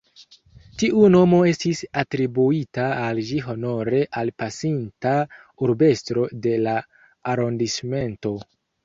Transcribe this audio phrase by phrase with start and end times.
[0.83, 5.13] Tiu nomo estis atribuita al ĝi honore al pasinta
[5.69, 6.75] urbestro de la
[7.35, 8.35] arondismento.